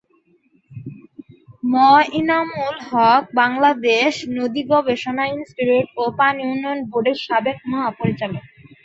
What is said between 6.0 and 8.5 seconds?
ও পানি উন্নয়ন বোর্ডের সাবেক মহাপরিচালক।